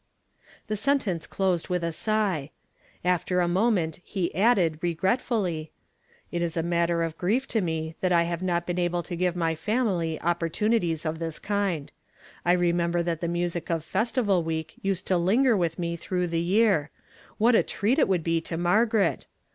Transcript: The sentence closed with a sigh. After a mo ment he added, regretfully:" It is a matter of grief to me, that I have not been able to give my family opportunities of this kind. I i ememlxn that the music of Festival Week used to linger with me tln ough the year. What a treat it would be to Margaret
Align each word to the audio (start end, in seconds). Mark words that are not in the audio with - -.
The 0.65 0.75
sentence 0.75 1.27
closed 1.27 1.69
with 1.69 1.83
a 1.83 1.91
sigh. 1.91 2.49
After 3.05 3.39
a 3.39 3.47
mo 3.47 3.69
ment 3.69 3.99
he 4.03 4.33
added, 4.33 4.79
regretfully:" 4.81 5.71
It 6.31 6.41
is 6.41 6.57
a 6.57 6.63
matter 6.63 7.03
of 7.03 7.19
grief 7.19 7.47
to 7.49 7.61
me, 7.61 7.93
that 8.01 8.11
I 8.11 8.23
have 8.23 8.41
not 8.41 8.65
been 8.65 8.79
able 8.79 9.03
to 9.03 9.15
give 9.15 9.35
my 9.35 9.53
family 9.53 10.19
opportunities 10.21 11.05
of 11.05 11.19
this 11.19 11.37
kind. 11.37 11.91
I 12.43 12.53
i 12.53 12.57
ememlxn 12.57 13.05
that 13.05 13.21
the 13.21 13.27
music 13.27 13.69
of 13.69 13.83
Festival 13.83 14.41
Week 14.41 14.73
used 14.81 15.05
to 15.05 15.19
linger 15.19 15.55
with 15.55 15.77
me 15.77 15.95
tln 15.95 16.23
ough 16.23 16.29
the 16.31 16.41
year. 16.41 16.89
What 17.37 17.53
a 17.53 17.61
treat 17.61 17.99
it 17.99 18.07
would 18.07 18.23
be 18.23 18.41
to 18.41 18.57
Margaret 18.57 19.27